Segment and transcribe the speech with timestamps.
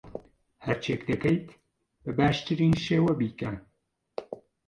[0.65, 1.47] هەرچییەک دەکەیت،
[2.03, 3.51] بە باشترین شێوە بیکە.